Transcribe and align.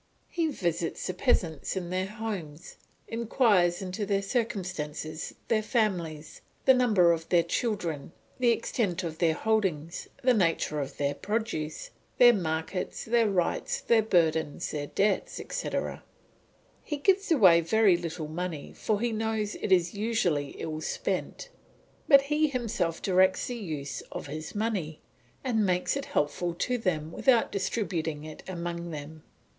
He 0.29 0.47
visits 0.47 1.05
the 1.05 1.13
peasants 1.13 1.75
in 1.75 1.91
their 1.91 2.07
homes; 2.07 2.77
inquires 3.07 3.83
into 3.83 4.03
their 4.03 4.23
circumstances, 4.23 5.35
their 5.47 5.61
families, 5.61 6.41
the 6.65 6.73
number 6.73 7.11
of 7.11 7.29
their 7.29 7.43
children, 7.43 8.11
the 8.39 8.49
extent 8.49 9.03
of 9.03 9.19
their 9.19 9.35
holdings, 9.35 10.07
the 10.23 10.33
nature 10.33 10.79
of 10.79 10.97
their 10.97 11.13
produce, 11.13 11.91
their 12.17 12.33
markets, 12.33 13.05
their 13.05 13.29
rights, 13.29 13.79
their 13.81 14.01
burdens, 14.01 14.71
their 14.71 14.87
debts, 14.87 15.39
etc. 15.39 16.03
He 16.83 16.97
gives 16.97 17.31
away 17.31 17.61
very 17.61 17.95
little 17.95 18.27
money, 18.27 18.73
for 18.73 18.99
he 19.01 19.11
knows 19.11 19.53
it 19.53 19.71
is 19.71 19.93
usually 19.93 20.55
ill 20.57 20.81
spent; 20.81 21.49
but 22.07 22.21
he 22.23 22.47
himself 22.47 23.03
directs 23.03 23.45
the 23.45 23.55
use 23.55 24.01
of 24.11 24.25
his 24.25 24.55
money, 24.55 24.99
and 25.43 25.63
makes 25.63 25.95
it 25.95 26.05
helpful 26.05 26.55
to 26.55 26.79
them 26.79 27.11
without 27.11 27.51
distributing 27.51 28.23
it 28.23 28.41
among 28.49 28.89
them. 28.89 29.21